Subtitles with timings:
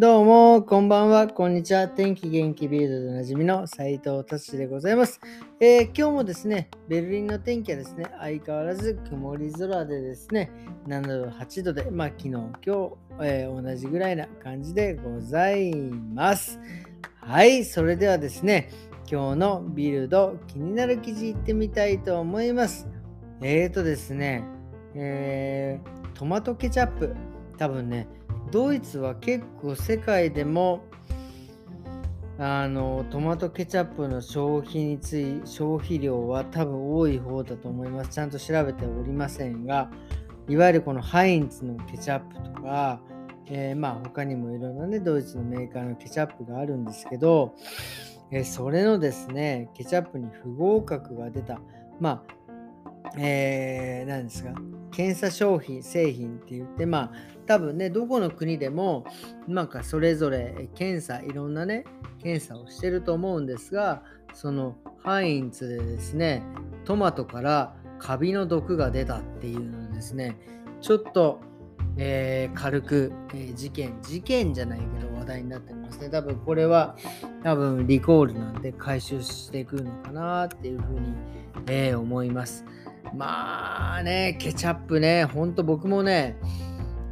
[0.00, 1.86] どうも、こんばんは、こんにちは。
[1.86, 5.20] 天気元気ビールでおなじみの斉藤達でございます、
[5.60, 10.50] えー今日もですね、ベルリンの天気はですね、相変わらず曇り空でですね、
[10.86, 16.58] 7度、8度で、まあ昨日、今日、えー同じぐらいな感じでございます。
[17.16, 18.70] はい、それではですね、
[19.06, 22.88] 今日のビルド気になる記事いってみたいと思います。
[23.42, 24.44] えーとですね、
[24.94, 27.14] えートマトケチャップ、
[27.58, 28.08] 多分ね、
[28.50, 30.84] ドイツは結構世界でも
[32.38, 38.10] あのトマトケチャップの消費につい消費量は多分多い方だと思います。
[38.10, 39.90] ちゃんと調べておりませんが、
[40.48, 43.00] いわゆるこのハインツのケチャップとか、
[43.46, 47.54] えーまあ他にもいろんなね、ドイツのメーカーのケチャップがあるんですけど、
[48.30, 51.60] えーそれのですね、ケチャップに不合格が出た。
[52.00, 52.24] ま
[53.04, 54.54] あ、えー、何ですか？
[54.90, 57.12] 検査商品、製品って言って、まあ、
[57.46, 59.04] 多分ね、どこの国でも、
[59.48, 61.84] なんかそれぞれ検査、いろんなね、
[62.22, 64.02] 検査をしてると思うんですが、
[64.34, 66.42] そのハインツでですね、
[66.84, 70.36] トマトからカビの毒が出たっていうのですね、
[70.80, 71.40] ちょっと、
[71.96, 76.08] えー軽く、えー事件、事件じゃないけど話題になってますね。
[76.08, 76.96] 多分これは、
[77.42, 81.12] 多分リコールなんで回収していくのかなっていうふうに、
[81.68, 82.64] えー思います。
[83.14, 86.36] まあね、ケチャップね、ほんと僕もね、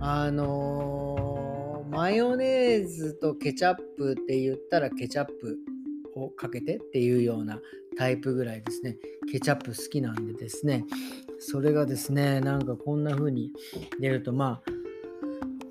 [0.00, 1.58] あのー
[1.90, 5.56] マヨネーズとケチャップって言ったらケチャップ
[6.14, 7.60] をかけてっていうような
[7.96, 8.96] タイプぐらいですね、
[9.32, 10.84] ケチャップ好きなんでですね、
[11.40, 13.50] それがですね、なんかこんな風に
[14.00, 14.70] 出ると、まあ、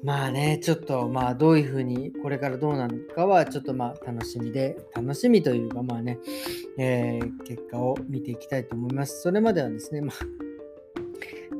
[0.08, 6.18] まあね、ちょっとまあどういう風にこれからどうなるかはちょっとまあ楽しみで、楽しみというかまあね、
[6.78, 9.22] えー結果を見ていきたいと思います。
[9.22, 10.16] それまではですね、まあ、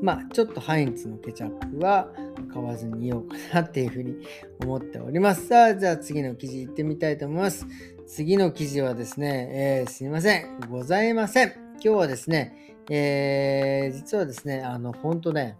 [0.00, 2.10] まあちょっとハインツのケチャップは
[2.50, 4.16] 買わずにいようかなっていうふうに
[4.62, 5.48] 思っております。
[5.48, 7.66] さあ、じゃあ次の記事行ってみたいと思います。
[8.06, 10.60] 次の記事はですね、えーすいません。
[10.70, 11.48] ございません。
[11.48, 15.58] 今日はですね、えー実はですね、あの、ほんとね、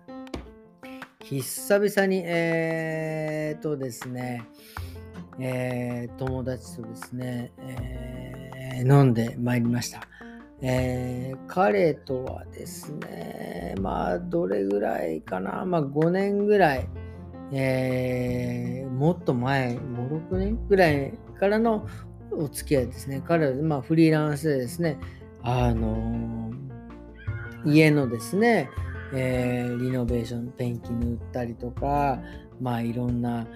[1.30, 4.46] 久々に、えー、とですね、
[5.38, 10.00] えー友達とですね、えー飲んでまいりました。
[10.62, 16.88] えー彼とはですね、まあ、どれぐらいかな、まあ、5年ぐらい、
[17.52, 21.86] えーもっと前、5、6年ぐらいからの
[22.32, 23.22] お付き合いですね。
[23.28, 24.98] 彼は、まあ、フリーランスでですね、
[25.42, 26.58] あのー
[27.66, 28.70] 家のですね、
[29.14, 32.20] えーリノベーション、ペンキ塗ったりとか、
[32.60, 33.46] まあ、いろんな、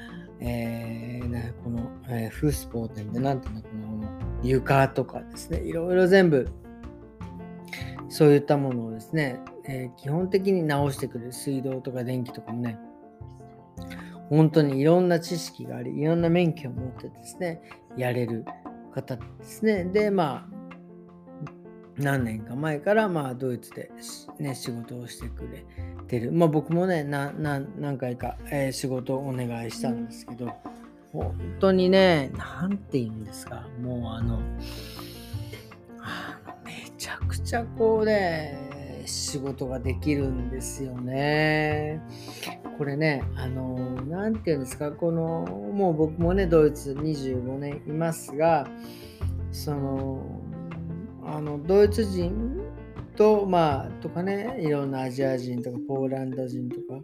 [0.40, 4.08] えーなこの、えーフースポーテンで、なんていうの、このこの
[4.42, 6.48] 床とかですね、いろいろ全部、
[8.08, 12.78] そういったものをですね、えー基本的に直してくれる水道とか電気とかもね、
[14.28, 17.60] 本当にいろんな知識があり、いろんな免許を持ってですね、
[17.96, 18.44] やれる
[18.94, 19.84] 方ですね。
[19.84, 20.51] で、まあ、
[21.98, 23.90] 何年か前から、まあ、ドイツで、
[24.38, 25.64] ね、仕事をしてくれ
[26.08, 26.32] てる。
[26.32, 30.52] まあ、僕もね、なな何回か、えー仕事をお願いしたんですけど、
[31.12, 34.40] 本当にね、なんて言うんですか、もうあの、
[36.64, 42.00] めちゃくちゃこうね、仕事ができるんですよね。
[42.78, 43.76] これね、あの、
[44.06, 48.66] なんて言うんですか、この、もう僕もね、ドイツ25年いますが、
[49.50, 50.40] その、
[51.24, 52.60] あの、ドイツ人
[53.16, 57.00] と、まあ、とかね、いろんなアジア人とか、ポーランド人とか、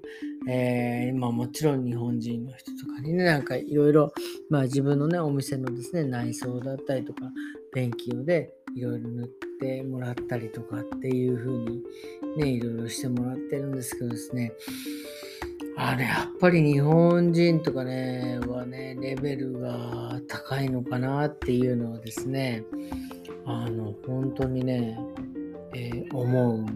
[0.49, 4.13] えーまあもちろん日本人の人とかにね、なんかいろいろ、
[4.49, 7.31] まあ自分のね、お店のですね、内装だったりとか、
[7.73, 9.29] ペンキをでいろいろ塗っ
[9.61, 11.83] てもらったりとかっていう風に
[12.37, 14.53] ね、いろいろしてもらってるんですけどですね、
[15.77, 22.65] あれ、やっぱり日本人とかね、はね、レベルが高いのかなっていうのはですね、
[23.51, 24.99] あの、本当にね、
[25.75, 26.67] えー思う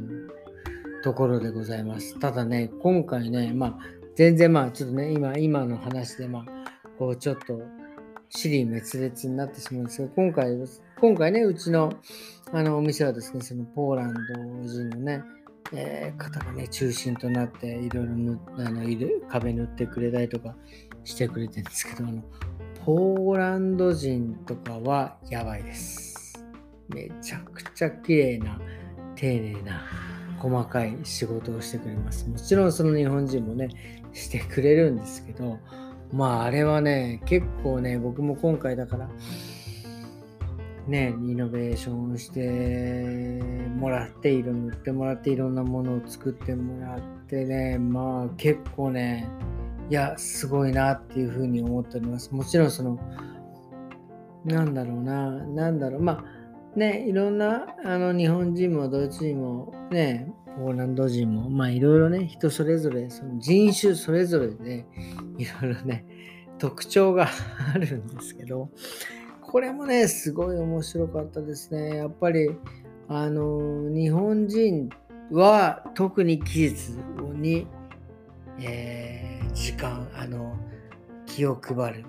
[1.05, 2.19] ところでございます。
[2.19, 3.79] ただね、今回ね、まあ、
[4.15, 6.45] 全然まあ、ちょっとね、今、今の話で、まあ、
[6.99, 7.61] こう、ちょっと、
[8.31, 10.57] 尻滅裂になってしまうんですけど、今回、
[10.99, 11.93] 今回ね、うちの、
[12.53, 14.15] あの、お店はですね、その、ポーラン
[14.63, 15.23] ド人のね、
[15.75, 20.55] えー方がね、中心となって、いろいろ塗あのいる壁塗ってくれたりとか
[21.05, 22.23] してくれてるんですけど、あの、
[22.85, 26.12] ポーランド人とかはやばいです。
[26.89, 28.61] めちゃくちゃ綺麗な、
[29.15, 29.83] 丁寧な、
[30.39, 32.29] 細かい仕事をしてくれます。
[32.29, 33.69] もちろんその日本人もね、
[34.13, 35.59] してくれるんですけど、
[36.13, 39.09] まああれはね、結構ね、僕も今回だから、
[40.87, 43.41] ね、リノベーションして
[43.77, 49.29] もらって、色塗ってもらって、いろんなものを作ってもらってね、まあ結構ね、
[49.91, 52.35] いや、すごいなっていうふうに思っております。
[52.35, 52.99] もちろんその、
[54.45, 56.25] なんだろうな、なんだろう、まあ、
[56.77, 64.87] ね、いろんなあの日本人もドイツ人もね、ポーランド人も、まあいろいろね、人それぞれ、その人種それぞれで、
[65.39, 66.07] いろいろね、
[66.59, 67.29] 特徴が
[67.75, 68.71] あるんですけど、
[69.41, 71.97] これもね、すごい面白かったですね。
[71.97, 72.51] やっぱり、
[73.09, 74.89] あの、日本人
[75.31, 76.91] は特に期日
[77.35, 77.67] に、
[78.61, 80.57] えー、時間、あの、
[81.27, 82.05] 気を配る。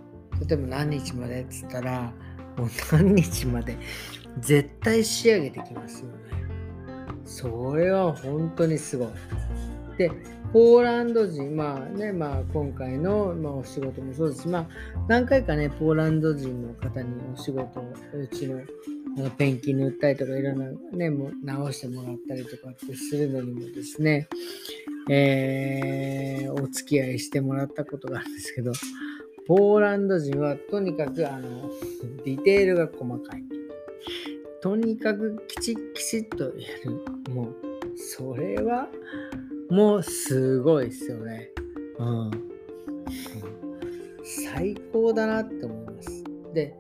[0.48, 2.14] 例えば何日までっつったら、
[2.58, 3.78] もう何日まで
[4.40, 6.14] 絶対仕上げてきますよね。
[7.26, 9.08] それは本当にすごい。
[9.98, 10.12] で、
[10.52, 14.68] ポーランド人、まあね、まあ今回の、まあ、お仕事もそうですし、まあ
[15.08, 18.62] 何回かね、ポーランド人の方にお仕事を、うちの
[19.18, 24.28] あのペンキ塗ったりとか、いろんなね、も直してもらったりとかってするのにもですね、
[25.10, 28.72] えー、お付き合いしてもらったことがあるんですけど、
[29.48, 31.70] ポーランド人はとにかくあの
[32.24, 33.44] ディテールが細かい。
[34.62, 36.52] とにかくきちっきちっとや
[36.86, 37.34] る。
[37.34, 37.56] もう、
[37.98, 38.88] それは、
[39.70, 41.50] もうすごいですよね。
[42.00, 42.32] うん。
[44.24, 46.24] 最高だなって思います。
[46.54, 46.74] で、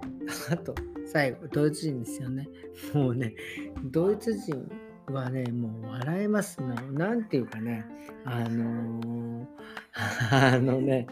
[0.50, 0.74] あと、
[1.06, 2.48] 最後、ドイツ人ですよね。
[2.94, 3.36] もうね、
[3.84, 4.66] ドイツ人
[5.08, 7.86] はね、もう笑えますもう、なんていうかね、
[8.26, 9.46] あのー、
[10.56, 11.08] あのね、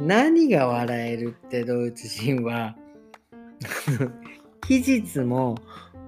[0.00, 2.76] 何が笑えるってドイツ人は、
[4.66, 5.56] 期日も、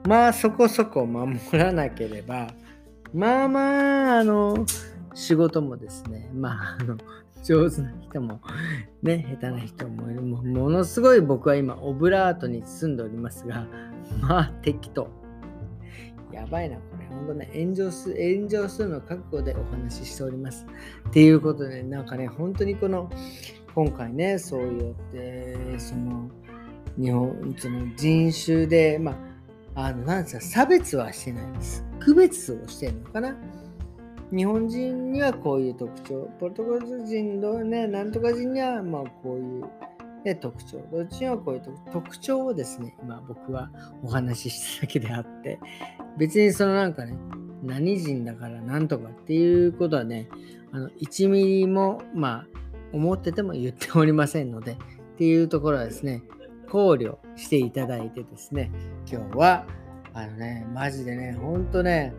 [0.07, 2.49] まあそこそこ守らなければ、
[3.15, 4.67] まあまあ、あの、
[5.15, 6.97] 仕事もですね、まあ、あの、
[7.43, 8.41] 上手な人も、
[9.03, 10.23] ね、下手な人もいる。
[10.23, 13.67] もものすごい僕は今、オブラートに包んでおりますが、
[14.21, 15.09] まあ、適当。
[16.33, 20.67] やばいな、こ本当ね、炎上す炎上するの覚悟でお話ししております。
[21.09, 23.11] っていうことで、なんかね、本当にこの、
[23.75, 26.31] 今回ね、そうやって、その、
[26.99, 29.13] 日本、その人種で、ま
[29.75, 31.85] あ、あの、なんですか、差別はしてないです。
[32.01, 33.37] 区別をしてるのかな。
[34.35, 39.65] 日本人にはこういう特徴、ポルトガル人のね、なんとか人にはまあこういう、
[40.27, 41.63] ね、特徴、どっちにはこういう
[41.93, 43.71] 特徴をですね、今僕は
[44.03, 45.61] お話ししただけであって、
[46.19, 47.17] 別にそのなんかね、
[47.63, 50.29] 何人だからなんとかっていうことはね、
[50.73, 52.47] あの1ミリもまあ
[52.93, 54.77] 思ってても言っておりませんので、っ
[55.17, 56.25] ていうところはですね、
[56.73, 58.73] 考慮していただいてですね、
[59.09, 59.65] 今日は、
[60.13, 62.15] あのね、マジでね、ほんとね、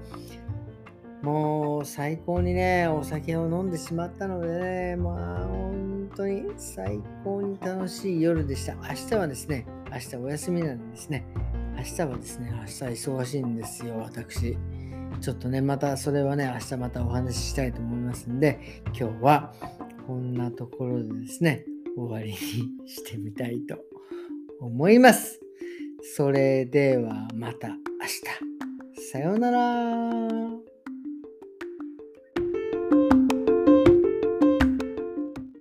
[1.22, 8.76] もう最高にね、お酒を飲んでしまったのでね、まあ本当に最高に楽しい夜でした。
[8.76, 11.26] 明日はですね、明日お休みなんですね。
[11.76, 14.58] 明日はですね、明日忙しいんですよ、私。
[15.22, 18.60] ちょっとね、またそれはね、明日またお話ししたいと思いますんで、
[18.98, 19.54] 今日は
[20.06, 21.66] こんなところでですね、
[21.96, 22.38] 終わりに
[22.88, 23.78] してみたいと
[24.60, 25.40] 思います。
[26.16, 28.58] それではまた明日。
[29.12, 30.47] さようなら。